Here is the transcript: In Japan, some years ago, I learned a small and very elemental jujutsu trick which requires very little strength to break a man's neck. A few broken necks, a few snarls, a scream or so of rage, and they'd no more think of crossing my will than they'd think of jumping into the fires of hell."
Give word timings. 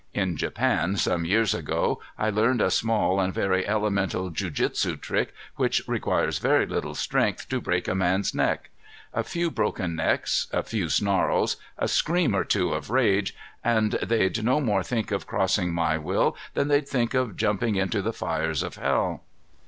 In 0.15 0.35
Japan, 0.35 0.95
some 0.97 1.25
years 1.25 1.53
ago, 1.53 2.01
I 2.17 2.31
learned 2.31 2.59
a 2.59 2.71
small 2.71 3.19
and 3.19 3.31
very 3.31 3.67
elemental 3.67 4.31
jujutsu 4.31 4.99
trick 4.99 5.31
which 5.57 5.83
requires 5.85 6.39
very 6.39 6.65
little 6.65 6.95
strength 6.95 7.47
to 7.49 7.61
break 7.61 7.87
a 7.87 7.93
man's 7.93 8.33
neck. 8.33 8.71
A 9.13 9.23
few 9.23 9.51
broken 9.51 9.95
necks, 9.95 10.47
a 10.51 10.63
few 10.63 10.89
snarls, 10.89 11.57
a 11.77 11.87
scream 11.87 12.33
or 12.33 12.47
so 12.49 12.69
of 12.69 12.89
rage, 12.89 13.35
and 13.63 13.91
they'd 14.01 14.43
no 14.43 14.59
more 14.59 14.81
think 14.81 15.11
of 15.11 15.27
crossing 15.27 15.71
my 15.71 15.99
will 15.99 16.35
than 16.55 16.67
they'd 16.67 16.87
think 16.89 17.13
of 17.13 17.37
jumping 17.37 17.75
into 17.75 18.01
the 18.01 18.11
fires 18.11 18.63
of 18.63 18.77
hell." 18.77 19.21